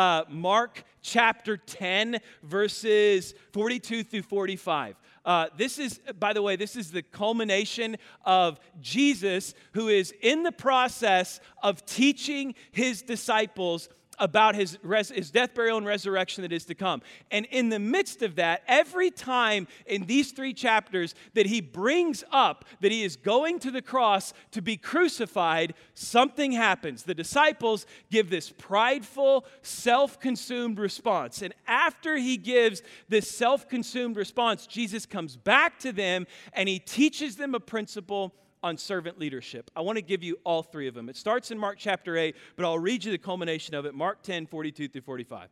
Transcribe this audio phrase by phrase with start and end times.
[0.00, 4.96] uh, Mark chapter 10, verses 42 through 45.
[5.26, 10.42] Uh, this is, by the way, this is the culmination of Jesus, who is in
[10.42, 13.90] the process of teaching his disciples
[14.20, 17.02] about his, res- his death, burial, and resurrection that is to come.
[17.30, 22.22] And in the midst of that, every time in these three chapters that he brings
[22.30, 27.02] up that he is going to the cross to be crucified, something happens.
[27.02, 31.42] The disciples give this prideful, self consumed response.
[31.42, 36.78] And after he gives this self consumed response, Jesus comes back to them and he
[36.78, 39.70] teaches them a principle on servant leadership.
[39.74, 41.08] I want to give you all three of them.
[41.08, 44.22] It starts in Mark chapter 8, but I'll read you the culmination of it Mark
[44.22, 45.44] 10, 42 through 45.
[45.44, 45.50] It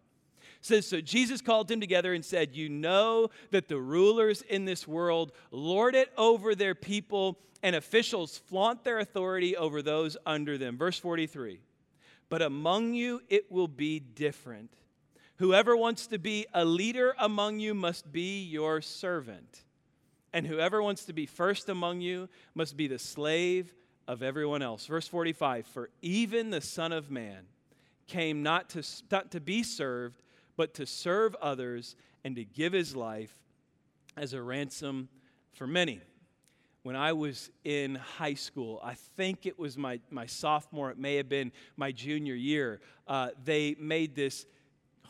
[0.61, 4.87] says, So Jesus called them together and said, You know that the rulers in this
[4.87, 10.77] world lord it over their people, and officials flaunt their authority over those under them.
[10.77, 11.61] Verse 43
[12.29, 14.71] But among you it will be different.
[15.37, 19.65] Whoever wants to be a leader among you must be your servant
[20.33, 23.75] and whoever wants to be first among you must be the slave
[24.07, 24.87] of everyone else.
[24.87, 27.45] Verse 45 For even the Son of Man
[28.07, 30.23] came not to, not to be served,
[30.57, 33.35] but to serve others and to give his life
[34.17, 35.09] as a ransom
[35.53, 36.01] for many.
[36.83, 41.17] When I was in high school, I think it was my, my sophomore, it may
[41.17, 44.47] have been my junior year, uh, they made this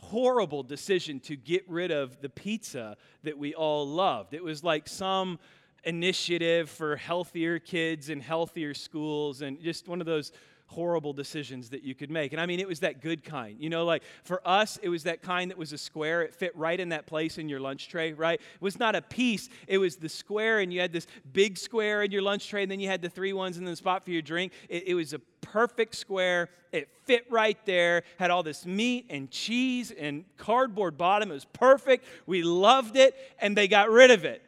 [0.09, 4.33] horrible decision to get rid of the pizza that we all loved.
[4.33, 5.39] It was like some
[5.85, 10.33] initiative for healthier kids and healthier schools, and just one of those
[10.69, 12.33] horrible decisions that you could make.
[12.33, 13.57] And I mean, it was that good kind.
[13.59, 16.23] You know, like for us, it was that kind that was a square.
[16.23, 18.39] It fit right in that place in your lunch tray, right?
[18.39, 22.03] It was not a piece, it was the square, and you had this big square
[22.03, 24.11] in your lunch tray, and then you had the three ones in the spot for
[24.11, 24.53] your drink.
[24.69, 26.51] It, it was a perfect square.
[26.71, 31.31] It fit right there, had all this meat and cheese and cardboard bottom.
[31.31, 32.05] It was perfect.
[32.27, 34.43] We loved it, and they got rid of it.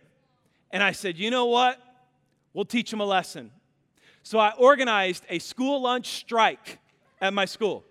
[0.71, 1.81] And I said, you know what?
[2.53, 3.51] We'll teach them a lesson.
[4.23, 6.79] So I organized a school lunch strike
[7.21, 7.85] at my school.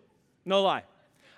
[0.46, 0.84] No lie.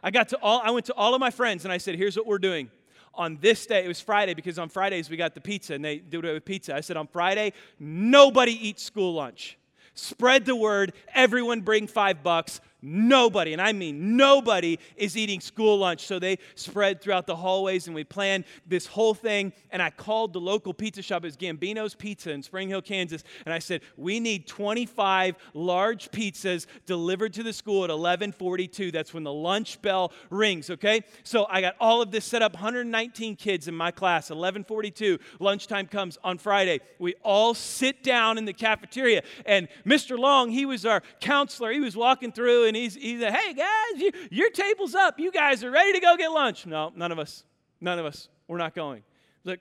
[0.04, 2.18] I got to all I went to all of my friends and I said, "Here's
[2.18, 2.70] what we're doing."
[3.14, 5.98] On this day, it was Friday because on Fridays we got the pizza and they
[5.98, 6.76] do it with pizza.
[6.76, 9.58] I said, "On Friday, nobody eats school lunch.
[9.94, 10.94] Spread the word.
[11.14, 12.62] Everyone bring 5 bucks.
[12.82, 16.06] Nobody, and I mean nobody, is eating school lunch.
[16.06, 19.54] So they spread throughout the hallways, and we planned this whole thing.
[19.70, 23.54] And I called the local pizza shop, it's Gambino's Pizza in Spring Hill, Kansas, and
[23.54, 28.92] I said, "We need 25 large pizzas delivered to the school at 11:42.
[28.92, 32.56] That's when the lunch bell rings." Okay, so I got all of this set up.
[32.56, 34.32] 119 kids in my class.
[34.32, 36.80] 11:42, lunchtime comes on Friday.
[36.98, 40.18] We all sit down in the cafeteria, and Mr.
[40.18, 41.72] Long, he was our counselor.
[41.72, 45.20] He was walking through and he's, he's like, hey, guys, you, your table's up.
[45.20, 46.66] You guys are ready to go get lunch.
[46.66, 47.44] No, none of us.
[47.82, 48.30] None of us.
[48.48, 49.04] We're not going.
[49.44, 49.60] Like,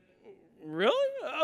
[0.65, 0.95] really?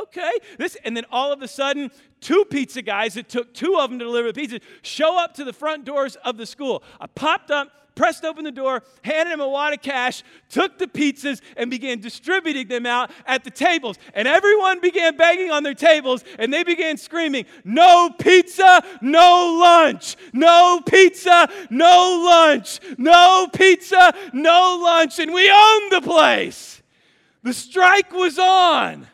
[0.03, 0.31] Okay.
[0.59, 1.91] This, and then all of a sudden,
[2.21, 5.44] two pizza guys, it took two of them to deliver the pizza, show up to
[5.44, 6.84] the front doors of the school.
[7.00, 10.86] I popped up, pressed open the door, handed him a wad of cash, took the
[10.86, 13.96] pizzas, and began distributing them out at the tables.
[14.14, 20.16] And everyone began banging on their tables, and they began screaming, No pizza, no lunch.
[20.32, 22.78] No pizza, no lunch.
[22.98, 25.18] No pizza, no lunch.
[25.18, 26.82] And we owned the place.
[27.42, 29.06] The strike was on.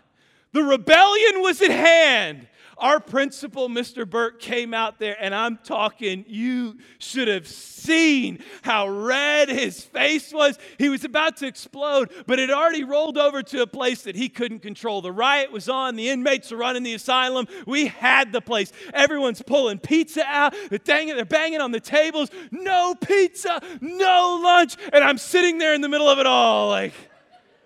[0.53, 2.49] The rebellion was at hand.
[2.83, 4.09] Our principal, Mr.
[4.09, 10.33] Burke, came out there, and I'm talking, you should have seen how red his face
[10.33, 10.59] was.
[10.79, 14.29] He was about to explode, but it already rolled over to a place that he
[14.29, 15.01] couldn't control.
[15.01, 17.47] The riot was on, the inmates were running the asylum.
[17.69, 18.73] We had the place.
[18.93, 22.31] Everyone's pulling pizza out, they're, danging, they're banging on the tables.
[22.51, 24.77] No pizza, no lunch.
[24.93, 26.95] And I'm sitting there in the middle of it all, like,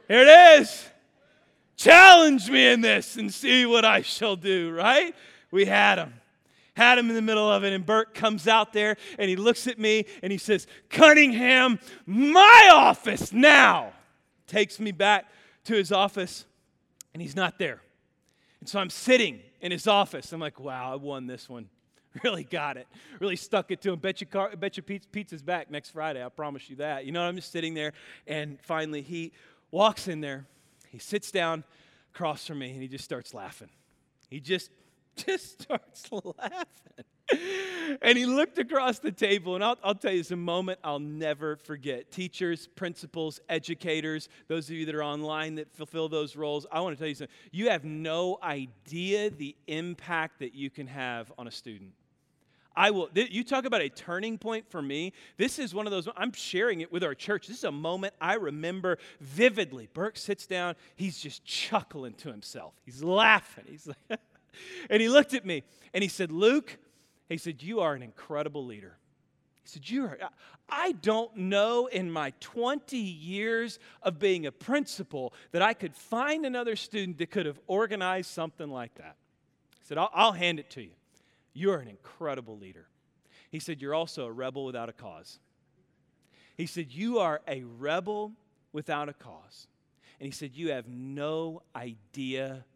[0.08, 0.90] here it is.
[1.76, 5.14] Challenge me in this and see what I shall do, right?
[5.50, 6.14] We had him.
[6.74, 9.66] Had him in the middle of it, and Burke comes out there and he looks
[9.66, 13.92] at me and he says, Cunningham, my office now.
[14.46, 15.26] Takes me back
[15.64, 16.44] to his office,
[17.12, 17.80] and he's not there.
[18.60, 20.32] And so I'm sitting in his office.
[20.32, 21.68] I'm like, wow, I won this one.
[22.22, 22.86] Really got it.
[23.20, 23.98] Really stuck it to him.
[23.98, 26.24] Bet your, car, bet your pizza's back next Friday.
[26.24, 27.04] I promise you that.
[27.04, 27.92] You know, I'm just sitting there,
[28.26, 29.32] and finally he
[29.70, 30.46] walks in there
[30.90, 31.64] he sits down
[32.14, 33.70] across from me and he just starts laughing.
[34.28, 34.70] He just
[35.16, 37.98] just starts laughing.
[38.02, 41.00] and he looked across the table, and I'll, I'll, tell you, it's a moment I'll
[41.00, 42.12] never forget.
[42.12, 46.96] Teachers, principals, educators, those of you that are online that fulfill those roles, I want
[46.96, 47.34] to tell you something.
[47.50, 51.92] You have no idea the impact that you can have on a student.
[52.76, 55.12] I will, th- you talk about a turning point for me.
[55.38, 57.46] This is one of those, I'm sharing it with our church.
[57.46, 59.88] This is a moment I remember vividly.
[59.94, 62.74] Burke sits down, he's just chuckling to himself.
[62.84, 63.64] He's laughing.
[63.66, 64.20] He's like,
[64.90, 65.62] and he looked at me
[65.94, 66.76] and he said, Luke,
[67.28, 68.98] he said, You are an incredible leader.
[69.62, 70.18] He said, You are,
[70.68, 76.44] I don't know in my 20 years of being a principal that I could find
[76.44, 79.16] another student that could have organized something like that.
[79.80, 80.90] He said, I'll, I'll hand it to you.
[81.56, 82.86] You are an incredible leader.
[83.50, 85.38] He said, You're also a rebel without a cause.
[86.54, 88.32] He said, You are a rebel
[88.74, 89.66] without a cause.
[90.20, 92.66] And he said, You have no idea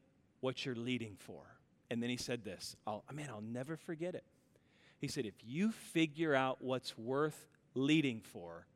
[0.40, 1.42] what you're leading for.
[1.90, 4.24] And then he said this, I'll, man, I'll never forget it.
[4.98, 8.66] He said, If you figure out what's worth leading for,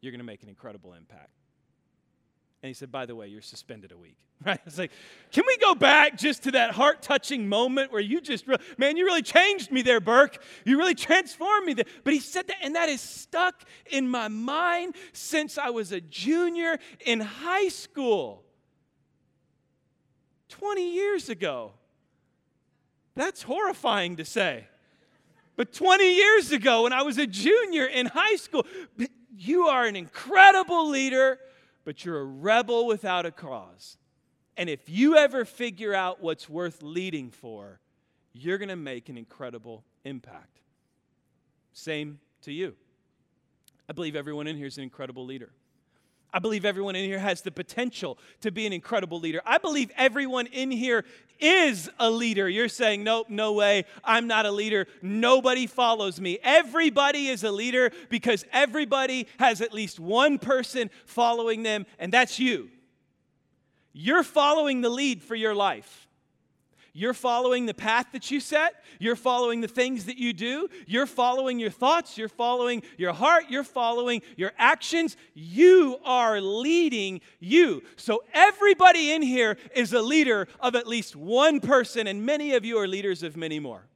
[0.00, 1.32] you're going to make an incredible impact.
[2.62, 4.16] And he said, By the way, you're suspended a week.
[4.42, 4.58] Right?
[4.64, 4.90] It's like,
[5.32, 8.46] can we go back just to that heart touching moment where you just,
[8.78, 10.42] man, you really changed me there, Burke.
[10.64, 11.84] You really transformed me there.
[12.04, 16.00] But he said that, and that is stuck in my mind since I was a
[16.00, 18.42] junior in high school
[20.48, 21.72] 20 years ago.
[23.14, 24.68] That's horrifying to say.
[25.56, 28.66] But 20 years ago, when I was a junior in high school,
[29.36, 31.38] you are an incredible leader,
[31.90, 33.96] but you're a rebel without a cause.
[34.56, 37.80] And if you ever figure out what's worth leading for,
[38.32, 40.60] you're going to make an incredible impact.
[41.72, 42.76] Same to you.
[43.88, 45.50] I believe everyone in here is an incredible leader.
[46.32, 49.40] I believe everyone in here has the potential to be an incredible leader.
[49.44, 51.04] I believe everyone in here
[51.40, 52.48] is a leader.
[52.48, 54.86] You're saying, nope, no way, I'm not a leader.
[55.02, 56.38] Nobody follows me.
[56.42, 62.38] Everybody is a leader because everybody has at least one person following them, and that's
[62.38, 62.70] you.
[63.92, 66.06] You're following the lead for your life.
[66.92, 68.82] You're following the path that you set.
[68.98, 70.68] You're following the things that you do.
[70.86, 72.18] You're following your thoughts.
[72.18, 73.44] You're following your heart.
[73.48, 75.16] You're following your actions.
[75.34, 77.82] You are leading you.
[77.96, 82.64] So, everybody in here is a leader of at least one person, and many of
[82.64, 83.86] you are leaders of many more.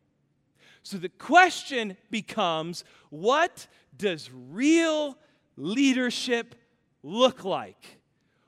[0.83, 3.67] So, the question becomes what
[3.97, 5.17] does real
[5.57, 6.55] leadership
[7.03, 7.99] look like?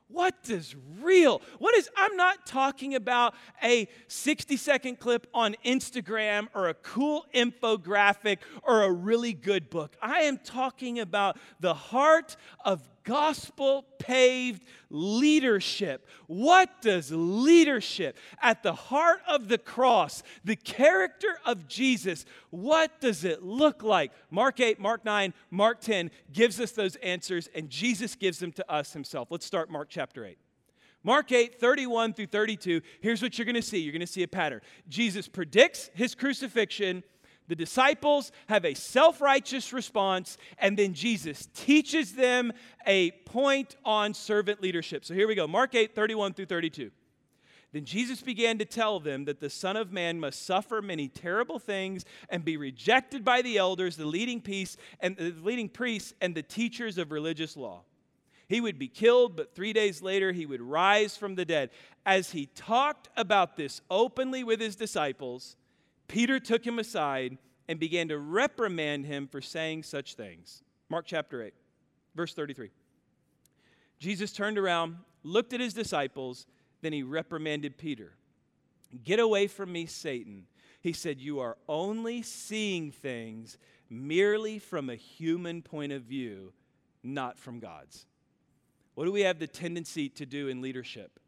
[0.08, 1.42] What does real?
[1.58, 7.26] What is, I'm not talking about a 60 second clip on Instagram or a cool
[7.34, 9.96] infographic or a really good book.
[10.00, 16.06] I am talking about the heart of gospel paved leadership.
[16.26, 23.24] What does leadership at the heart of the cross, the character of Jesus, what does
[23.24, 24.12] it look like?
[24.30, 28.70] Mark 8, Mark 9, Mark 10 gives us those answers, and Jesus gives them to
[28.70, 29.30] us himself.
[29.30, 30.36] Let's start Mark chapter 8.
[31.02, 33.78] Mark 8, 31 through 32, here's what you're going to see.
[33.78, 34.60] You're going to see a pattern.
[34.88, 37.04] Jesus predicts his crucifixion
[37.48, 42.52] the disciples have a self righteous response, and then Jesus teaches them
[42.87, 45.04] a point on servant leadership.
[45.04, 46.90] So here we go Mark 8, 31 through 32.
[47.72, 51.58] Then Jesus began to tell them that the Son of Man must suffer many terrible
[51.58, 56.14] things and be rejected by the elders, the leading priests, and uh, the leading priests
[56.20, 57.82] and the teachers of religious law.
[58.49, 61.70] He would be killed, but three days later he would rise from the dead.
[62.04, 65.56] As he talked about this openly with his disciples,
[66.08, 67.38] Peter took him aside
[67.68, 70.62] and began to reprimand him for saying such things.
[70.88, 71.54] Mark chapter 8,
[72.14, 72.70] verse 33.
[73.98, 76.46] Jesus turned around, looked at his disciples,
[76.82, 78.12] then he reprimanded Peter.
[79.02, 80.46] Get away from me, Satan.
[80.80, 83.58] He said, You are only seeing things
[83.90, 86.52] merely from a human point of view,
[87.02, 88.06] not from God's.
[88.94, 91.18] What do we have the tendency to do in leadership?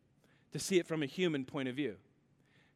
[0.53, 1.97] To see it from a human point of view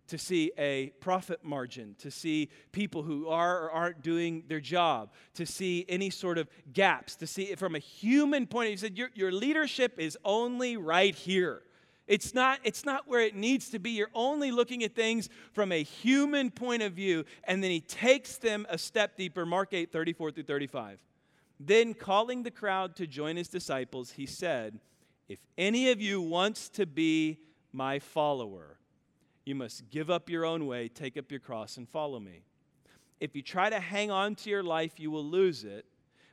[0.08, 5.12] to see a profit margin, to see people who are or aren't doing their job,
[5.34, 8.72] to see any sort of gaps, to see it from a human point of view.
[8.72, 11.62] He said, your, your leadership is only right here.
[12.06, 13.90] It's not, it's not where it needs to be.
[13.90, 17.24] You're only looking at things from a human point of view.
[17.44, 19.46] And then he takes them a step deeper.
[19.46, 20.98] Mark 8, 34 through 35.
[21.58, 24.80] Then, calling the crowd to join his disciples, he said,
[25.28, 27.38] If any of you wants to be
[27.72, 28.78] my follower,
[29.44, 32.44] you must give up your own way, take up your cross, and follow me.
[33.20, 35.86] If you try to hang on to your life, you will lose it.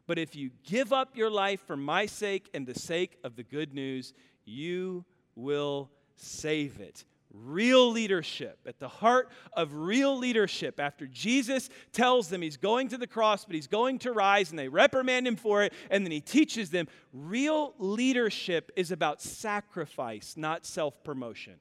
[0.07, 3.43] But if you give up your life for my sake and the sake of the
[3.43, 4.13] good news,
[4.43, 7.05] you will save it.
[7.31, 12.97] Real leadership, at the heart of real leadership, after Jesus tells them he's going to
[12.97, 16.11] the cross, but he's going to rise, and they reprimand him for it, and then
[16.11, 21.59] he teaches them real leadership is about sacrifice, not self promotion.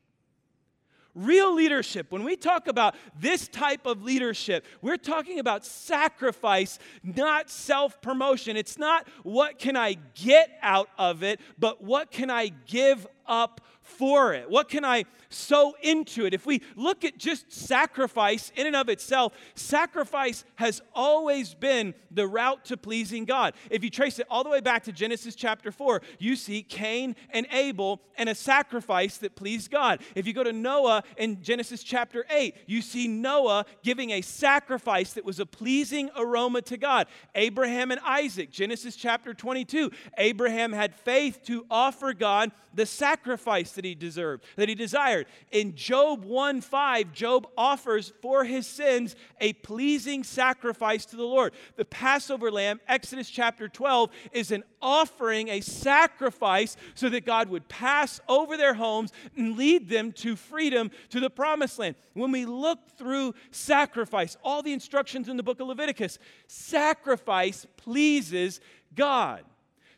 [1.18, 7.50] Real leadership, when we talk about this type of leadership, we're talking about sacrifice, not
[7.50, 8.56] self promotion.
[8.56, 13.60] It's not what can I get out of it, but what can I give up
[13.80, 14.48] for it?
[14.48, 16.34] What can I sow into it?
[16.34, 22.26] If we look at just sacrifice in and of itself, sacrifice has always been the
[22.26, 23.54] route to pleasing God.
[23.70, 27.16] If you trace it all the way back to Genesis chapter 4, you see Cain
[27.30, 30.00] and Abel and a sacrifice that pleased God.
[30.14, 35.12] If you go to Noah in Genesis chapter 8, you see Noah giving a sacrifice
[35.14, 37.06] that was a pleasing aroma to God.
[37.34, 43.84] Abraham and Isaac, Genesis chapter 22, Abraham had faith to offer God the sacrifice that
[43.84, 45.17] he deserved, that he desired.
[45.50, 51.52] In Job 1 5, Job offers for his sins a pleasing sacrifice to the Lord.
[51.76, 57.68] The Passover lamb, Exodus chapter 12, is an offering, a sacrifice, so that God would
[57.68, 61.96] pass over their homes and lead them to freedom to the promised land.
[62.14, 68.60] When we look through sacrifice, all the instructions in the book of Leviticus, sacrifice pleases
[68.94, 69.44] God.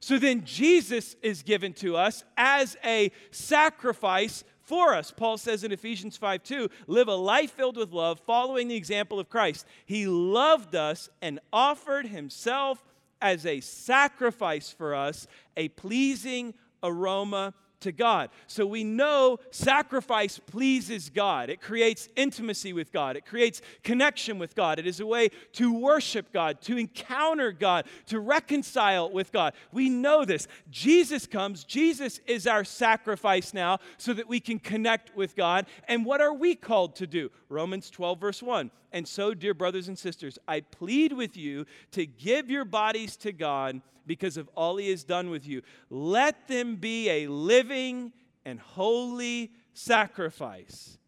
[0.01, 5.11] So then Jesus is given to us as a sacrifice for us.
[5.11, 9.19] Paul says in Ephesians 5 2, live a life filled with love, following the example
[9.19, 9.67] of Christ.
[9.85, 12.81] He loved us and offered himself
[13.21, 18.31] as a sacrifice for us, a pleasing aroma to God.
[18.47, 21.51] So we know sacrifice pleases God.
[21.51, 24.79] It creates intimacy with God, it creates connection with God.
[24.79, 29.55] It is a way to worship God, to encounter God, to reconcile with God.
[29.73, 30.47] We know this.
[30.71, 35.67] Jesus comes, Jesus is our sacrifice now so that we can connect with God.
[35.89, 37.31] And what are we called to do?
[37.49, 38.71] Romans 12, verse 1.
[38.93, 43.33] And so, dear brothers and sisters, I plead with you to give your bodies to
[43.33, 45.63] God because of all he has done with you.
[45.89, 48.13] Let them be a living
[48.45, 50.99] and holy sacrifice,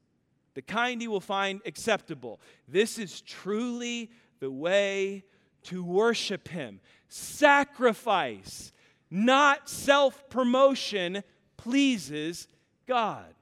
[0.54, 2.40] the kind he will find acceptable.
[2.68, 4.10] This is truly
[4.40, 5.24] the way
[5.64, 6.80] to worship him.
[7.08, 8.72] Sacrifice,
[9.10, 11.22] not self promotion,
[11.56, 12.48] pleases
[12.86, 13.34] God.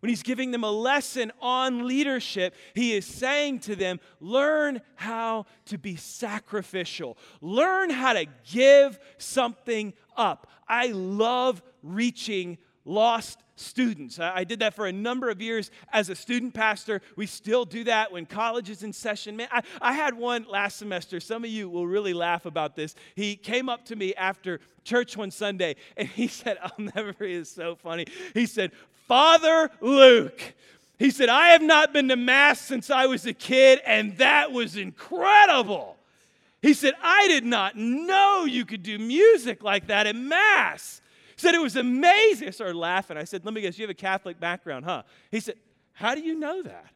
[0.00, 5.46] When he's giving them a lesson on leadership, he is saying to them, learn how
[5.66, 7.18] to be sacrificial.
[7.42, 10.50] Learn how to give something up.
[10.66, 14.18] I love reaching lost students.
[14.18, 17.00] I did that for a number of years as a student pastor.
[17.16, 19.36] We still do that when college is in session.
[19.36, 21.20] Man, I, I had one last semester.
[21.20, 22.94] Some of you will really laugh about this.
[23.14, 27.36] He came up to me after church one Sunday and he said, I'll never forget,
[27.36, 28.06] it's so funny.
[28.34, 28.72] He said,
[29.06, 30.40] Father Luke.
[30.98, 34.52] He said, I have not been to Mass since I was a kid, and that
[34.52, 35.96] was incredible.
[36.60, 40.99] He said, I did not know you could do music like that at Mass.
[41.40, 42.48] Said, it was amazing.
[42.48, 43.16] I started laughing.
[43.16, 45.04] I said, Let me guess, you have a Catholic background, huh?
[45.30, 45.54] He said,
[45.94, 46.92] How do you know that?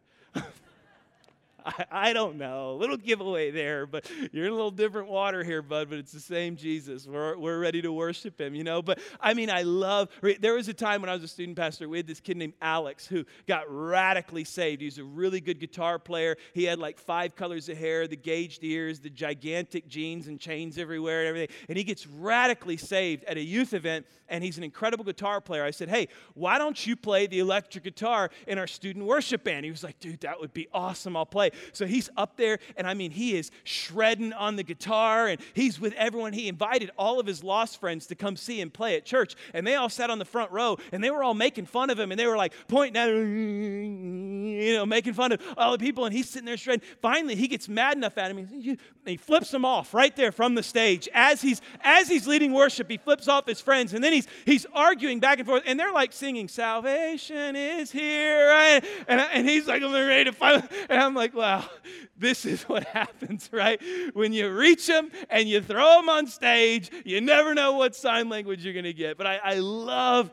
[1.66, 2.72] I, I, don't know.
[2.72, 6.12] A little giveaway there, but you're in a little different water here, bud, but it's
[6.12, 7.06] the same Jesus.
[7.06, 8.82] We're, we're ready to worship him, you know?
[8.82, 10.08] But I mean, I love,
[10.40, 12.52] there was a time when I was a student pastor, we had this kid named
[12.60, 14.82] Alex who got radically saved.
[14.82, 16.36] He was a really good guitar player.
[16.52, 20.76] He had like five colors of hair, the gauged ears, the gigantic jeans and chains
[20.76, 21.56] everywhere and everything.
[21.68, 25.64] And he gets radically saved at a youth event, and he's an incredible guitar player.
[25.64, 29.64] I said, hey, why don't you play the electric guitar in our student worship band?
[29.64, 31.16] He was like, dude, that would be awesome.
[31.16, 31.50] I'll play.
[31.72, 35.80] So he's up there, and I mean, he is shredding on the guitar, and he's
[35.80, 36.32] with everyone.
[36.32, 39.66] He invited all of his lost friends to come see him play at church, and
[39.66, 42.10] they all sat on the front row, and they were all making fun of him,
[42.12, 46.04] and they were like pointing at him, you know, making fun of all the people,
[46.04, 46.86] and he's sitting there shredding.
[47.00, 50.54] Finally, he gets mad enough at him, and he flips them off right there from
[50.54, 51.08] the stage.
[51.12, 54.66] As he's as he's leading worship, he flips off his friends, and then he's he's
[54.72, 59.66] arguing back and forth, and they're like singing, "Salvation is here," and, and, and he's
[59.66, 61.68] like, "I'm ready to fight," and I'm like, "Wow."
[62.16, 63.80] this is what happens, right?
[64.14, 68.28] When you reach them and you throw them on stage, you never know what sign
[68.28, 69.18] language you're going to get.
[69.18, 70.30] But I, I love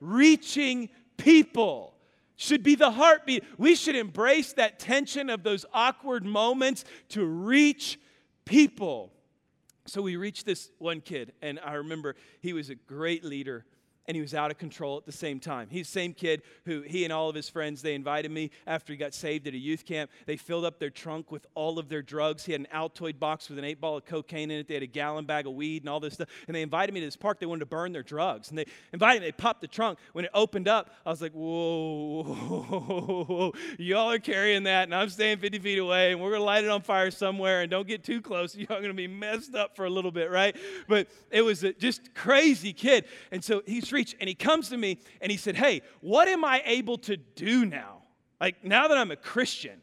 [0.00, 1.94] reaching people
[2.36, 3.44] should be the heartbeat.
[3.58, 7.98] We should embrace that tension of those awkward moments to reach
[8.44, 9.12] people.
[9.86, 13.64] So we reached this one kid, and I remember he was a great leader
[14.06, 15.68] and he was out of control at the same time.
[15.70, 18.92] He's the same kid who he and all of his friends, they invited me after
[18.92, 20.10] he got saved at a youth camp.
[20.26, 22.44] They filled up their trunk with all of their drugs.
[22.44, 24.68] He had an Altoid box with an eight ball of cocaine in it.
[24.68, 26.28] They had a gallon bag of weed and all this stuff.
[26.46, 27.40] And they invited me to this park.
[27.40, 28.50] They wanted to burn their drugs.
[28.50, 29.28] And they invited me.
[29.28, 29.98] They popped the trunk.
[30.12, 35.08] When it opened up, I was like, whoa, whoa, y'all are carrying that, and I'm
[35.08, 37.86] staying 50 feet away, and we're going to light it on fire somewhere, and don't
[37.86, 38.54] get too close.
[38.56, 40.56] Y'all going to be messed up for a little bit, right?
[40.88, 43.04] But it was a just crazy kid.
[43.30, 46.44] And so he's reached and he comes to me and he said, Hey, what am
[46.44, 48.02] I able to do now?
[48.40, 49.80] Like, now that I'm a Christian,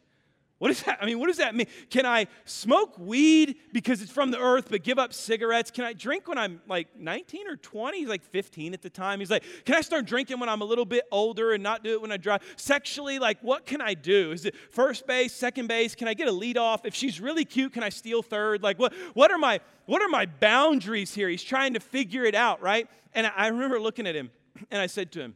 [0.62, 1.66] what does that I mean, what does that mean?
[1.90, 5.72] Can I smoke weed because it's from the earth but give up cigarettes?
[5.72, 7.98] Can I drink when I'm like 19 or 20?
[7.98, 9.18] He's like 15 at the time.
[9.18, 11.94] He's like, "Can I start drinking when I'm a little bit older and not do
[11.94, 14.30] it when I drive?" Sexually, like what can I do?
[14.30, 15.96] Is it first base, second base?
[15.96, 16.86] Can I get a lead off?
[16.86, 18.62] If she's really cute, can I steal third?
[18.62, 21.28] Like what what are my what are my boundaries here?
[21.28, 22.88] He's trying to figure it out, right?
[23.14, 24.30] And I remember looking at him
[24.70, 25.34] and I said to him,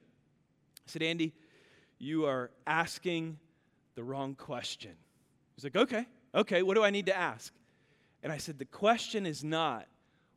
[0.76, 1.35] I said, "Andy,
[1.99, 3.40] you are asking
[3.97, 4.92] the wrong question."
[5.57, 7.53] He's like, okay, okay, what do I need to ask?
[8.23, 9.87] And I said, the question is not,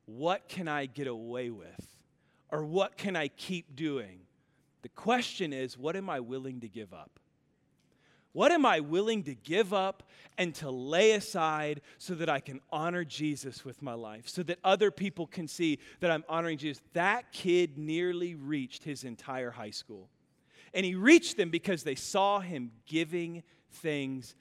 [0.06, 1.96] what can I get away with?
[2.50, 4.22] Or what can I keep doing?
[4.82, 7.20] The question is, what am I willing to give up?
[8.32, 10.04] What am I willing to give up
[10.38, 14.60] and to lay aside so that I can honor Jesus with my life, so that
[14.64, 16.82] other people can see that I'm honoring Jesus?
[16.94, 20.10] That kid nearly reached his entire high school.
[20.74, 24.36] And he reached them because they saw him giving things.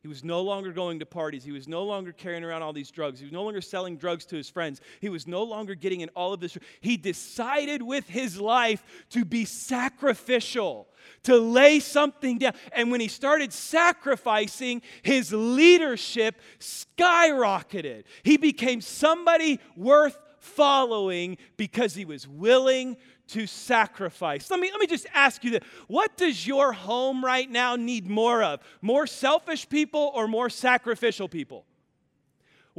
[0.00, 1.42] He was no longer going to parties.
[1.42, 3.18] He was no longer carrying around all these drugs.
[3.18, 4.80] He was no longer selling drugs to his friends.
[5.00, 6.56] He was no longer getting in all of this.
[6.80, 10.88] He decided with his life to be sacrificial,
[11.24, 12.52] to lay something down.
[12.72, 18.04] And when he started sacrificing, his leadership skyrocketed.
[18.22, 22.96] He became somebody worth following because he was willing
[23.28, 24.50] to sacrifice.
[24.50, 25.64] Let me, let me just ask you this.
[25.86, 28.60] What does your home right now need more of?
[28.82, 31.64] More selfish people or more sacrificial people?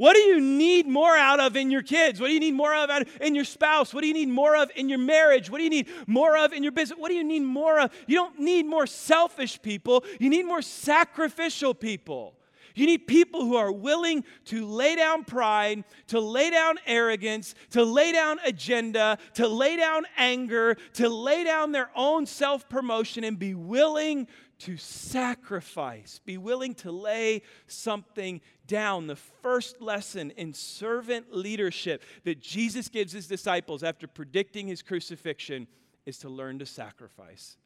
[0.00, 2.22] What do you need more out of in your kids?
[2.22, 2.88] What do you need more of
[3.20, 3.92] in your spouse?
[3.92, 5.50] What do you need more of in your marriage?
[5.50, 6.98] What do you need more of in your business?
[6.98, 7.92] What do you need more of?
[8.06, 12.34] You don't need more selfish people, you need more sacrificial people.
[12.74, 17.84] You need people who are willing to lay down pride, to lay down arrogance, to
[17.84, 23.38] lay down agenda, to lay down anger, to lay down their own self promotion and
[23.38, 24.26] be willing
[24.60, 29.06] to sacrifice, be willing to lay something down.
[29.06, 35.66] The first lesson in servant leadership that Jesus gives his disciples after predicting his crucifixion
[36.04, 37.56] is to learn to sacrifice.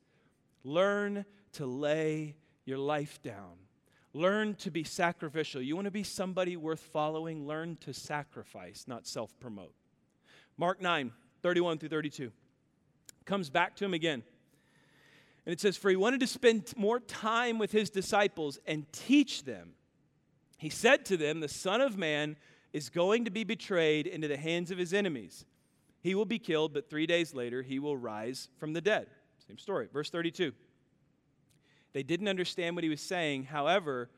[0.63, 3.64] Learn to lay your life down.
[4.17, 5.61] Learn to be sacrificial.
[5.61, 7.47] You want to be somebody worth following?
[7.47, 9.75] Learn to sacrifice, not self promote.
[10.57, 12.31] Mark 9, 31 through 32.
[13.25, 14.23] Comes back to him again.
[15.45, 19.43] And it says, For he wanted to spend more time with his disciples and teach
[19.43, 19.73] them.
[20.59, 22.37] He said to them, The Son of Man
[22.73, 25.45] is going to be betrayed into the hands of his enemies.
[26.01, 29.09] He will be killed, but three days later he will rise from the dead.
[29.49, 29.89] Same story.
[29.93, 30.53] Verse 32.
[31.95, 33.45] They didn't understand what he was saying.
[33.45, 34.11] However,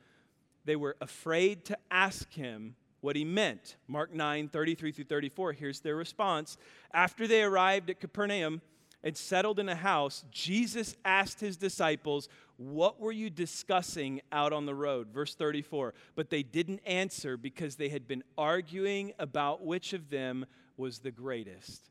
[0.65, 3.77] they were afraid to ask him what he meant.
[3.87, 5.53] Mark 9, 33 through 34.
[5.53, 6.57] Here's their response.
[6.93, 8.63] After they arrived at Capernaum
[9.05, 14.67] and settled in a house, Jesus asked his disciples, What were you discussing out on
[14.67, 15.09] the road?
[15.13, 15.95] Verse 34.
[16.17, 20.47] But they didn't answer because they had been arguing about which of them
[20.79, 21.91] was the greatest.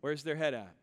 [0.00, 0.74] Where's their head at?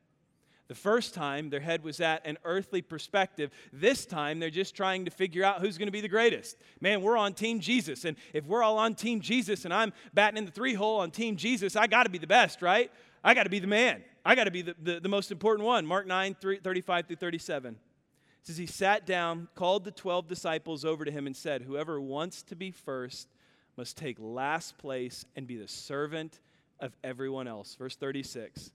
[0.68, 3.52] The first time, their head was at an earthly perspective.
[3.72, 6.58] This time, they're just trying to figure out who's going to be the greatest.
[6.82, 8.04] Man, we're on Team Jesus.
[8.04, 11.12] And if we're all on Team Jesus and I'm batting in the three hole on
[11.12, 12.92] Team Jesus, I got to be the best, right?
[13.24, 14.04] I got to be the man.
[14.26, 15.86] I got to be the, the, the, most important one.
[15.86, 17.74] Mark 9, 3, 35 through 37.
[17.74, 17.80] It
[18.44, 22.44] says, He sat down, called the 12 disciples over to him, and said, Whoever wants
[22.44, 23.30] to be first
[23.78, 26.42] must take last place and be the servant
[26.82, 27.76] of everyone else.
[27.76, 28.72] Verse 36.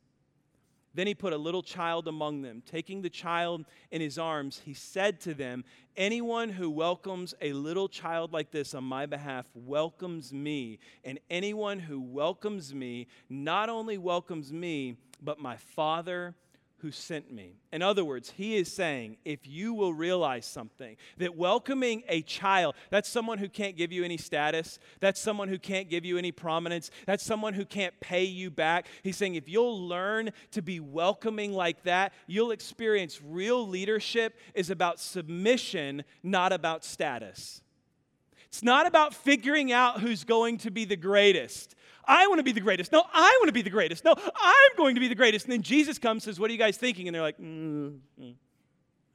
[0.95, 2.63] Then he put a little child among them.
[2.67, 5.65] Taking the child in his arms, he said to them,
[5.97, 10.79] Anyone who welcomes a little child like this on my behalf welcomes me.
[11.05, 16.35] And anyone who welcomes me not only welcomes me, but my Father
[16.83, 17.55] who sent me.
[17.73, 22.75] In other words, he is saying, if you will realize something, that welcoming a child,
[22.91, 26.33] that's someone who can't give you any status, that's someone who can't give you any
[26.33, 28.89] prominence, that's someone who can't pay you back.
[29.05, 34.69] He's saying, if you'll learn to be welcoming like that, you'll experience real leadership is
[34.69, 37.63] about submission, not about status.
[38.49, 41.75] It's not about figuring out who's going to be the greatest.
[42.05, 42.93] I want to be the greatest.
[42.93, 44.05] No, I want to be the greatest.
[44.05, 45.47] No, I'm going to be the greatest.
[45.47, 47.09] And then Jesus comes and says, What are you guys thinking?
[47.09, 48.35] And they're like, mm, mm,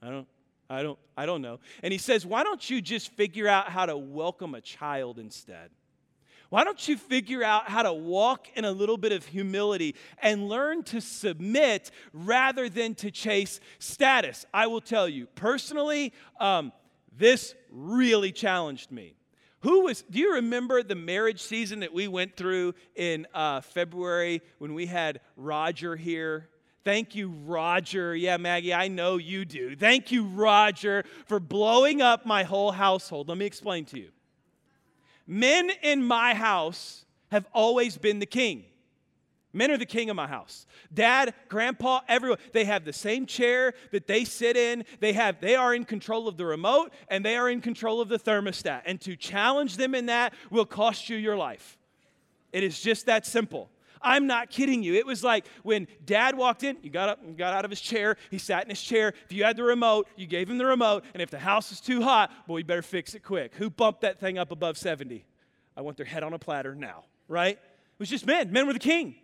[0.02, 0.26] I don't.
[0.70, 1.60] I don't I don't know.
[1.82, 5.70] And he says, "Why don't you just figure out how to welcome a child instead?
[6.50, 10.48] Why don't you figure out how to walk in a little bit of humility and
[10.48, 14.46] learn to submit rather than to chase status?
[14.52, 16.72] I will tell you, personally, um,
[17.16, 19.14] this really challenged me.
[19.60, 24.40] Who was, do you remember the marriage season that we went through in uh, February
[24.58, 26.48] when we had Roger here?
[26.84, 28.14] Thank you, Roger.
[28.14, 29.74] Yeah, Maggie, I know you do.
[29.74, 33.28] Thank you, Roger, for blowing up my whole household.
[33.28, 34.10] Let me explain to you.
[35.26, 38.64] Men in my house have always been the king.
[39.52, 40.66] Men are the king of my house.
[40.92, 44.84] Dad, grandpa, everyone, they have the same chair that they sit in.
[45.00, 48.08] They have they are in control of the remote and they are in control of
[48.08, 48.82] the thermostat.
[48.84, 51.78] And to challenge them in that will cost you your life.
[52.52, 53.70] It is just that simple.
[54.02, 54.94] I'm not kidding you.
[54.94, 57.80] It was like when dad walked in, you got up and got out of his
[57.80, 58.16] chair.
[58.30, 59.12] He sat in his chair.
[59.24, 61.04] If you had the remote, you gave him the remote.
[61.14, 63.54] And if the house was too hot, boy, you better fix it quick.
[63.56, 65.24] Who bumped that thing up above 70?
[65.76, 67.56] I want their head on a platter now, right?
[67.56, 68.52] It was just men.
[68.52, 69.16] Men were the king.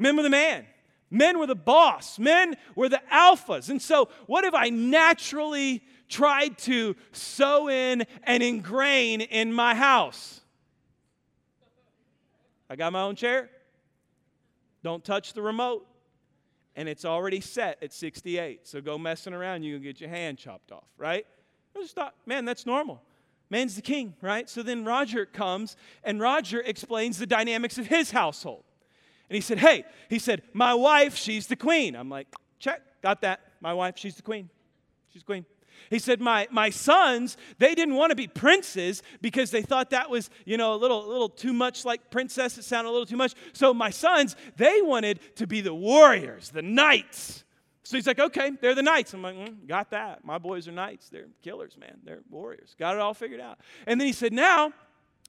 [0.00, 0.64] Men were the man.
[1.10, 2.18] Men were the boss.
[2.18, 3.68] Men were the alphas.
[3.68, 10.40] And so, what have I naturally tried to sew in and ingrain in my house?
[12.70, 13.50] I got my own chair.
[14.82, 15.86] Don't touch the remote.
[16.76, 18.66] And it's already set at 68.
[18.66, 21.26] So go messing around, you can get your hand chopped off, right?
[21.76, 23.02] I just thought, man, that's normal.
[23.50, 24.48] Man's the king, right?
[24.48, 28.64] So then Roger comes and Roger explains the dynamics of his household.
[29.30, 31.94] And he said, Hey, he said, my wife, she's the queen.
[31.94, 32.26] I'm like,
[32.58, 33.40] check, got that.
[33.60, 34.50] My wife, she's the queen.
[35.12, 35.46] She's the queen.
[35.88, 40.10] He said, my, my sons, they didn't want to be princes because they thought that
[40.10, 42.58] was, you know, a little, a little too much like princess.
[42.58, 43.34] It sounded a little too much.
[43.52, 47.44] So my sons, they wanted to be the warriors, the knights.
[47.84, 49.14] So he's like, okay, they're the knights.
[49.14, 50.24] I'm like, mm, got that.
[50.24, 51.08] My boys are knights.
[51.08, 51.98] They're killers, man.
[52.04, 52.74] They're warriors.
[52.78, 53.58] Got it all figured out.
[53.86, 54.72] And then he said, now,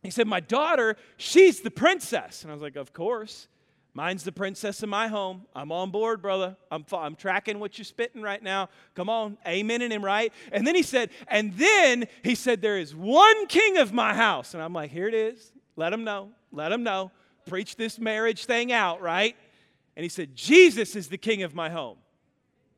[0.03, 2.43] he said, my daughter, she's the princess.
[2.43, 3.47] And I was like, of course.
[3.93, 5.45] Mine's the princess of my home.
[5.53, 6.55] I'm on board, brother.
[6.71, 8.69] I'm, I'm tracking what you're spitting right now.
[8.95, 10.31] Come on, amen in him, right?
[10.53, 14.53] And then he said, and then he said, there is one king of my house.
[14.53, 15.51] And I'm like, here it is.
[15.75, 16.29] Let him know.
[16.53, 17.11] Let him know.
[17.47, 19.35] Preach this marriage thing out, right?
[19.97, 21.97] And he said, Jesus is the king of my home.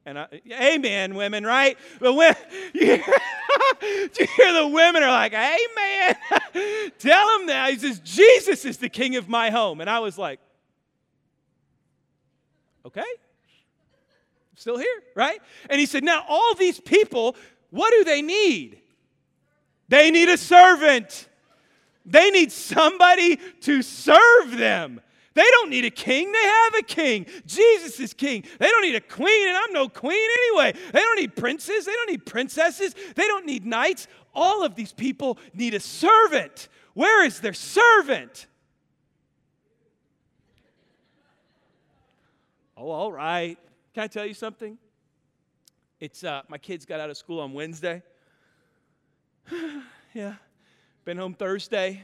[0.06, 1.78] And I, amen, women, right?
[2.00, 2.36] But when
[2.74, 3.04] you hear,
[3.84, 6.92] you hear the women are like, amen.
[6.98, 7.68] Tell him now.
[7.68, 9.80] He says, Jesus is the king of my home.
[9.80, 10.40] And I was like,
[12.96, 13.08] Okay?
[14.56, 15.42] Still here, right?
[15.70, 17.36] And he said, Now, all these people,
[17.72, 18.80] what do they need?
[19.90, 21.28] They need a servant.
[22.06, 25.02] They need somebody to serve them.
[25.36, 27.26] They don't need a king, they have a king.
[27.46, 28.44] Jesus is king.
[28.60, 30.74] They don't need a queen, and I'm no queen anyway.
[30.92, 34.08] They don't need princes, they don't need princesses, they don't need knights.
[34.36, 36.68] All of these people need a servant.
[36.94, 38.46] Where is their servant?
[42.76, 43.58] Oh, all right.
[43.94, 44.78] Can I tell you something?
[46.00, 48.02] It's uh, my kids got out of school on Wednesday.
[50.14, 50.36] yeah.
[51.06, 52.04] Been home Thursday.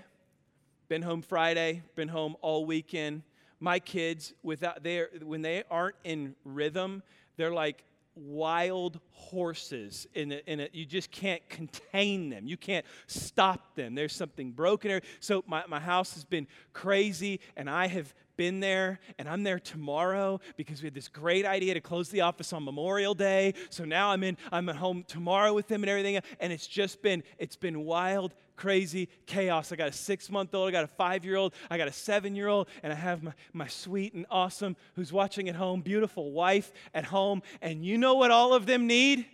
[0.88, 1.82] Been home Friday.
[1.96, 3.24] Been home all weekend.
[3.60, 7.04] My kids, without they when they aren't in rhythm,
[7.36, 7.84] they're like
[8.20, 10.74] wild horses in it, in it.
[10.74, 12.48] You just can't contain them.
[12.48, 13.96] You can't stop them.
[13.96, 15.02] There's something broken.
[15.20, 19.60] So my, my house has been crazy, and I have been there and I'm there
[19.60, 23.54] tomorrow because we had this great idea to close the office on Memorial Day.
[23.70, 27.02] So now I'm in I'm at home tomorrow with them and everything and it's just
[27.02, 29.72] been it's been wild crazy chaos.
[29.72, 31.94] I got a six month old, I got a five year old, I got a
[31.94, 35.82] seven year old, and I have my, my sweet and awesome, who's watching at home,
[35.82, 37.42] beautiful wife at home.
[37.62, 39.26] And you know what all of them need?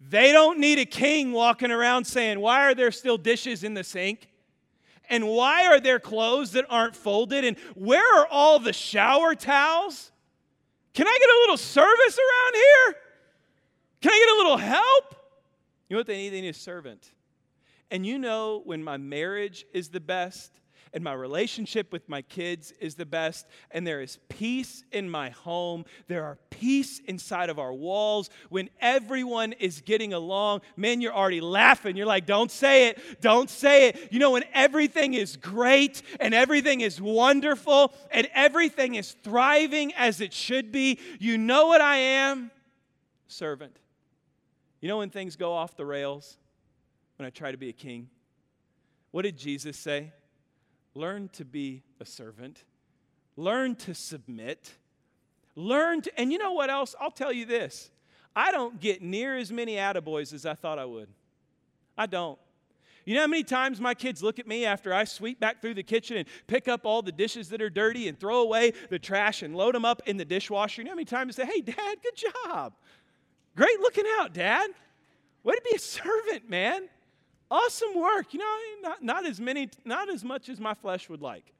[0.00, 3.82] They don't need a king walking around saying, Why are there still dishes in the
[3.82, 4.28] sink?
[5.10, 7.44] And why are there clothes that aren't folded?
[7.44, 10.12] And where are all the shower towels?
[10.94, 12.96] Can I get a little service around here?
[14.02, 15.16] Can I get a little help?
[15.88, 16.28] You know what they need?
[16.30, 17.10] They need a servant.
[17.90, 20.52] And you know when my marriage is the best
[20.92, 25.30] and my relationship with my kids is the best, and there is peace in my
[25.30, 25.84] home.
[26.06, 28.30] There are peace inside of our walls.
[28.48, 31.96] When everyone is getting along, man, you're already laughing.
[31.96, 34.12] You're like, don't say it, don't say it.
[34.12, 40.20] You know, when everything is great and everything is wonderful and everything is thriving as
[40.20, 42.50] it should be, you know what I am?
[43.26, 43.76] Servant.
[44.80, 46.38] You know when things go off the rails?
[47.18, 48.08] When I try to be a king?
[49.10, 50.12] What did Jesus say?
[50.94, 52.64] Learn to be a servant.
[53.36, 54.72] Learn to submit.
[55.56, 56.94] Learn to, and you know what else?
[57.00, 57.90] I'll tell you this.
[58.36, 61.08] I don't get near as many attaboys as I thought I would.
[61.96, 62.38] I don't.
[63.04, 65.74] You know how many times my kids look at me after I sweep back through
[65.74, 68.98] the kitchen and pick up all the dishes that are dirty and throw away the
[68.98, 70.82] trash and load them up in the dishwasher?
[70.82, 72.74] You know how many times they say, Hey, Dad, good job.
[73.56, 74.70] Great looking out, Dad.
[75.42, 76.88] Way to be a servant, man.
[77.50, 78.32] Awesome work.
[78.34, 81.54] You know, not, not as many, not as much as my flesh would like.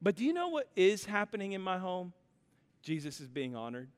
[0.00, 2.12] But do you know what is happening in my home?
[2.82, 3.88] Jesus is being honored.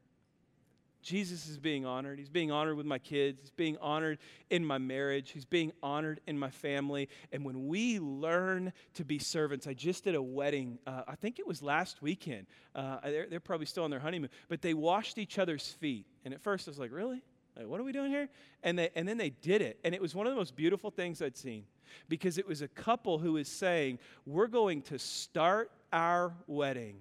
[1.02, 2.18] Jesus is being honored.
[2.18, 3.38] He's being honored with my kids.
[3.40, 4.18] He's being honored
[4.50, 5.30] in my marriage.
[5.30, 7.08] He's being honored in my family.
[7.32, 11.38] And when we learn to be servants, I just did a wedding, uh, I think
[11.38, 12.46] it was last weekend.
[12.74, 16.06] Uh, they're, they're probably still on their honeymoon, but they washed each other's feet.
[16.24, 17.22] And at first I was like, really?
[17.66, 18.28] What are we doing here?
[18.62, 19.78] And, they, and then they did it.
[19.84, 21.64] And it was one of the most beautiful things I'd seen
[22.08, 26.96] because it was a couple who was saying, we're going to start our wedding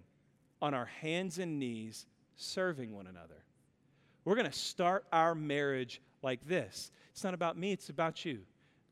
[0.61, 3.43] on our hands and knees serving one another.
[4.25, 6.91] We're going to start our marriage like this.
[7.11, 8.39] It's not about me, it's about you.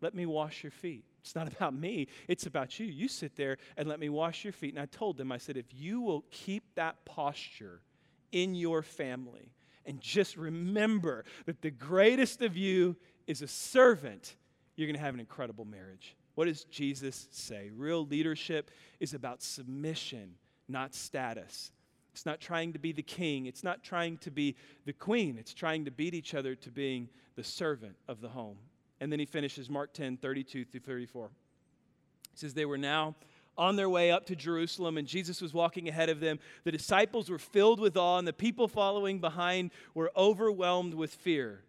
[0.02, 1.04] Let me wash your feet.
[1.22, 2.86] It's not about me, it's about you.
[2.86, 4.74] You sit there and let me wash your feet.
[4.74, 7.82] And I told them, I said, if you will keep that posture
[8.32, 9.52] in your family
[9.88, 12.96] and just remember that the greatest of you
[13.26, 14.36] is a servant,
[14.76, 16.16] you're going to have an incredible marriage.
[16.36, 17.72] What does Jesus say?
[17.76, 18.70] Real leadership
[19.00, 20.36] is about submission,
[20.68, 21.72] not status.
[22.14, 23.46] It's not trying to be the king.
[23.46, 25.38] It's not trying to be the queen.
[25.40, 28.58] It's trying to beat each other to being the servant of the home.
[29.00, 31.30] And then he finishes Mark 10 32 through 34.
[32.32, 33.16] He says, They were now
[33.58, 36.40] on their way up to Jerusalem, and Jesus was walking ahead of them.
[36.64, 41.62] The disciples were filled with awe, and the people following behind were overwhelmed with fear.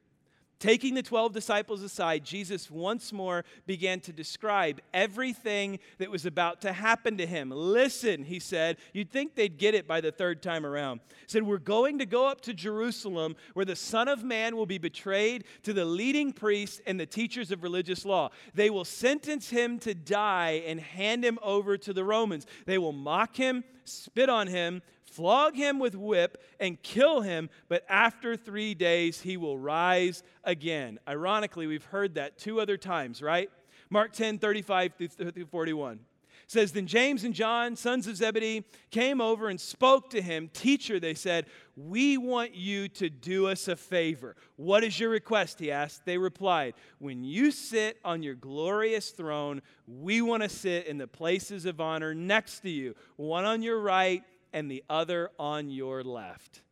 [0.60, 6.60] Taking the 12 disciples aside, Jesus once more began to describe everything that was about
[6.62, 7.52] to happen to him.
[7.54, 10.98] Listen, he said, you'd think they'd get it by the third time around.
[11.10, 14.66] He said, We're going to go up to Jerusalem where the Son of Man will
[14.66, 18.30] be betrayed to the leading priests and the teachers of religious law.
[18.54, 22.46] They will sentence him to die and hand him over to the Romans.
[22.66, 24.82] They will mock him, spit on him,
[25.18, 31.00] flog him with whip, and kill him, but after three days he will rise again.
[31.08, 33.50] Ironically, we've heard that two other times, right?
[33.90, 35.98] Mark 10 35 through 41
[36.46, 40.48] says then james and john sons of zebedee came over and spoke to him.
[40.54, 44.34] Teacher they said we want you to do us a favor.
[44.56, 45.60] What is your request?
[45.60, 46.04] he asked.
[46.04, 51.06] They replied when you sit on your glorious throne we want to sit in the
[51.06, 56.02] places of honor next to you one on your right and the other on your
[56.02, 56.62] left.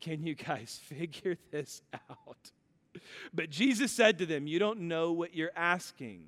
[0.00, 2.50] Can you guys figure this out?
[3.32, 6.26] But Jesus said to them, You don't know what you're asking.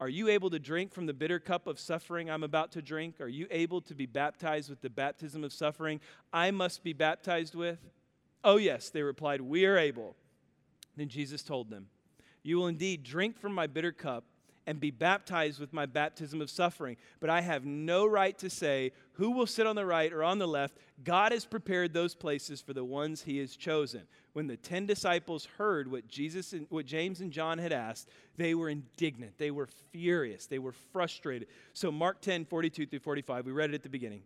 [0.00, 3.20] Are you able to drink from the bitter cup of suffering I'm about to drink?
[3.20, 6.00] Are you able to be baptized with the baptism of suffering
[6.32, 7.78] I must be baptized with?
[8.42, 10.16] Oh, yes, they replied, We are able.
[10.96, 11.88] Then Jesus told them,
[12.42, 14.24] You will indeed drink from my bitter cup
[14.66, 16.96] and be baptized with my baptism of suffering.
[17.18, 20.38] But I have no right to say who will sit on the right or on
[20.38, 20.76] the left.
[21.02, 24.02] God has prepared those places for the ones he has chosen.
[24.32, 28.54] When the 10 disciples heard what Jesus and what James and John had asked, they
[28.54, 29.38] were indignant.
[29.38, 30.46] They were furious.
[30.46, 31.48] They were frustrated.
[31.72, 34.22] So Mark 10, 42 through 45, we read it at the beginning.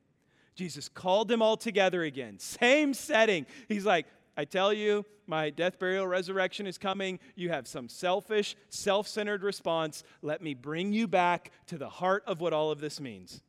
[0.54, 2.38] Jesus called them all together again.
[2.38, 3.46] Same setting.
[3.68, 7.18] He's like, I tell you, my death, burial, resurrection is coming.
[7.34, 10.02] You have some selfish, self centered response.
[10.22, 13.42] Let me bring you back to the heart of what all of this means.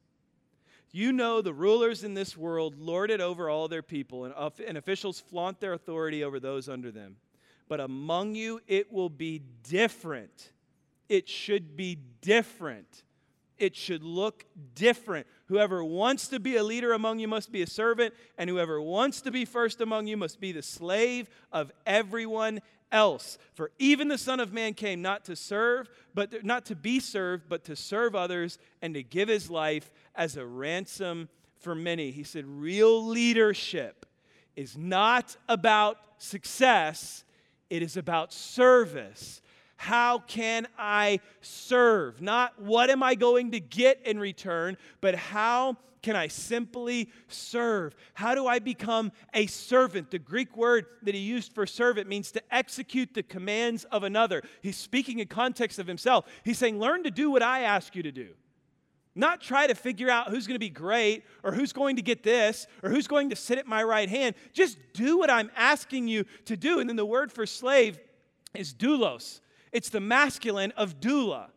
[0.92, 4.34] You know the rulers in this world lord it over all their people, and,
[4.66, 7.18] and officials flaunt their authority over those under them.
[7.68, 10.52] But among you, it will be different.
[11.10, 13.04] It should be different
[13.58, 15.28] it should look different.
[15.48, 19.22] Whoever wants to be a leader among you must be a servant, and whoever wants
[19.22, 23.38] to be first among you must be the slave of everyone else.
[23.54, 27.50] For even the Son of Man came not to serve, but not to be served,
[27.50, 32.12] but to serve others and to give his life as a ransom for many.
[32.12, 34.06] He said, real leadership
[34.56, 37.24] is not about success,
[37.70, 39.42] it is about service.
[39.78, 42.22] How can I serve?
[42.22, 47.96] Not what am I going to get in return, but how can I simply serve?
[48.14, 50.12] How do I become a servant?
[50.12, 54.44] The Greek word that he used for servant means to execute the commands of another.
[54.62, 56.26] He's speaking in context of himself.
[56.44, 58.36] He's saying, Learn to do what I ask you to do.
[59.16, 62.22] Not try to figure out who's going to be great or who's going to get
[62.22, 64.36] this or who's going to sit at my right hand.
[64.54, 66.80] Just do what I'm asking you to do.
[66.80, 67.98] And then the word for slave
[68.54, 69.40] is doulos.
[69.76, 71.48] It's the masculine of doula.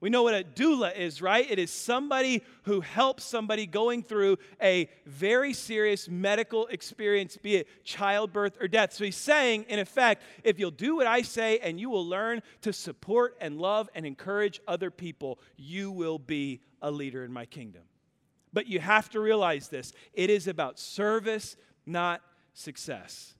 [0.00, 1.48] We know what a doula is, right?
[1.48, 7.84] It is somebody who helps somebody going through a very serious medical experience, be it
[7.84, 8.94] childbirth or death.
[8.94, 12.42] So he's saying, in effect, if you'll do what I say and you will learn
[12.62, 17.46] to support and love and encourage other people, you will be a leader in my
[17.46, 17.82] kingdom.
[18.52, 22.22] But you have to realize this it is about service, not
[22.54, 23.36] success.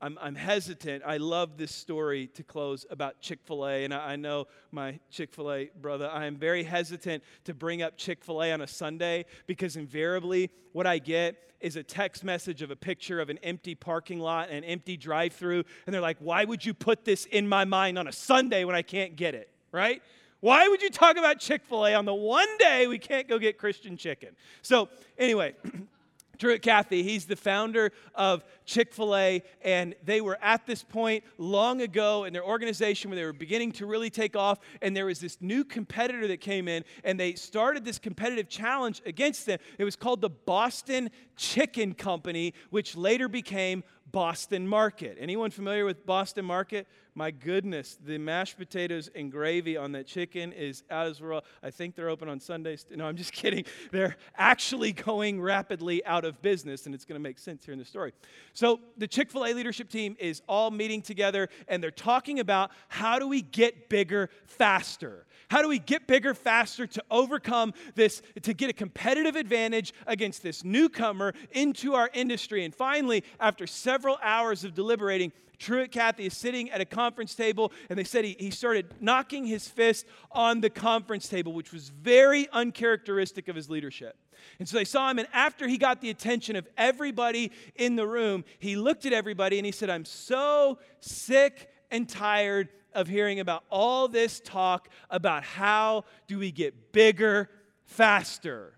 [0.00, 1.02] I'm, I'm hesitant.
[1.06, 3.84] I love this story to close about Chick fil A.
[3.84, 6.10] And I, I know my Chick fil A brother.
[6.12, 10.50] I am very hesitant to bring up Chick fil A on a Sunday because invariably
[10.72, 14.48] what I get is a text message of a picture of an empty parking lot
[14.50, 15.64] and an empty drive through.
[15.86, 18.76] And they're like, why would you put this in my mind on a Sunday when
[18.76, 19.50] I can't get it?
[19.72, 20.02] Right?
[20.40, 23.38] Why would you talk about Chick fil A on the one day we can't go
[23.38, 24.36] get Christian chicken?
[24.60, 25.54] So, anyway.
[26.38, 31.24] Truett Cathy, he's the founder of Chick fil A, and they were at this point
[31.38, 35.06] long ago in their organization where they were beginning to really take off, and there
[35.06, 39.58] was this new competitor that came in, and they started this competitive challenge against them.
[39.78, 45.16] It was called the Boston Chicken Company, which later became Boston Market.
[45.20, 46.86] Anyone familiar with Boston Market?
[47.14, 51.44] My goodness, the mashed potatoes and gravy on that chicken is out of this world.
[51.62, 52.86] I think they're open on Sundays.
[52.94, 53.64] No, I'm just kidding.
[53.90, 57.78] They're actually going rapidly out of business, and it's going to make sense here in
[57.78, 58.12] the story.
[58.52, 62.70] So, the Chick fil A leadership team is all meeting together, and they're talking about
[62.88, 65.25] how do we get bigger faster?
[65.48, 70.42] How do we get bigger faster to overcome this, to get a competitive advantage against
[70.42, 72.64] this newcomer into our industry?
[72.64, 77.72] And finally, after several hours of deliberating, Truett Cathy is sitting at a conference table,
[77.88, 81.88] and they said he, he started knocking his fist on the conference table, which was
[81.88, 84.16] very uncharacteristic of his leadership.
[84.58, 88.06] And so they saw him, and after he got the attention of everybody in the
[88.06, 93.38] room, he looked at everybody and he said, I'm so sick and tired of hearing
[93.38, 97.48] about all this talk about how do we get bigger
[97.84, 98.72] faster.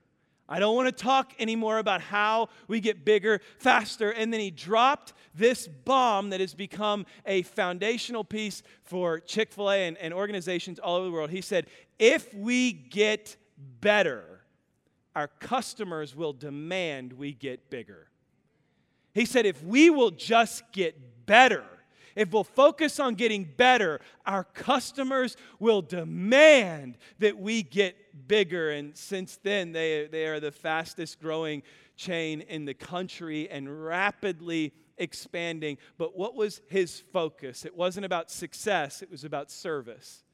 [0.48, 4.10] I don't want to talk anymore about how we get bigger faster.
[4.10, 9.70] And then he dropped this bomb that has become a foundational piece for Chick fil
[9.70, 11.30] A and, and, organizations all over the world.
[11.30, 11.66] He said,
[11.98, 13.36] If we get
[13.80, 14.40] better,
[15.14, 18.08] our customers will demand we get bigger.
[19.12, 21.64] He said, If we will just get better,
[22.18, 28.70] if we'll focus on getting better, our customers will demand that we get bigger.
[28.70, 31.62] And since then, they, they are the fastest growing
[31.96, 35.78] chain in the country and rapidly expanding.
[35.96, 37.64] But what was his focus?
[37.64, 40.24] It wasn't about success, it was about service.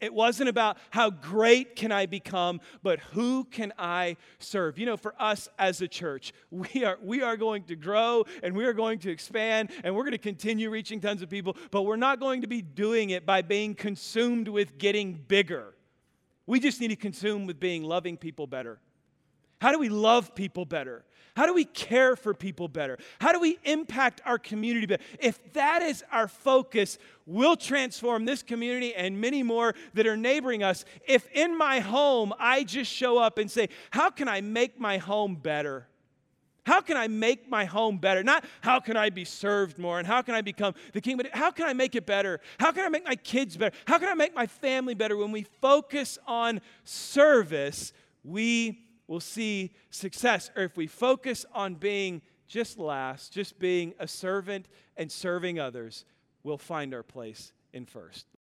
[0.00, 4.78] It wasn't about how great can I become, but who can I serve?
[4.78, 8.56] You know, for us as a church, we are, we are going to grow and
[8.56, 11.82] we are going to expand and we're going to continue reaching tons of people, but
[11.82, 15.74] we're not going to be doing it by being consumed with getting bigger.
[16.46, 18.80] We just need to consume with being loving people better.
[19.60, 21.04] How do we love people better?
[21.36, 22.98] How do we care for people better?
[23.20, 25.02] How do we impact our community better?
[25.18, 30.62] If that is our focus, we'll transform this community and many more that are neighboring
[30.62, 30.84] us.
[31.06, 34.98] If in my home I just show up and say, How can I make my
[34.98, 35.86] home better?
[36.66, 38.22] How can I make my home better?
[38.22, 41.28] Not how can I be served more and how can I become the king, but
[41.32, 42.40] how can I make it better?
[42.58, 43.74] How can I make my kids better?
[43.86, 45.16] How can I make my family better?
[45.16, 50.52] When we focus on service, we we'll see success.
[50.56, 56.04] Or if we focus on being just last, just being a servant and serving others,
[56.44, 58.26] we'll find our place in first.